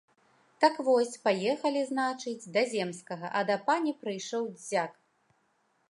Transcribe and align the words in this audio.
Так 0.63 0.79
вось, 0.87 1.11
паехалі, 1.27 1.81
значыць, 1.91 2.49
да 2.57 2.65
земскага, 2.73 3.27
а 3.41 3.45
да 3.51 3.59
пані 3.69 3.91
прыйшоў 4.07 4.53
дзяк. 4.61 4.99